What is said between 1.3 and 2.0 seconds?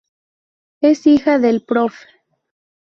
del Prof.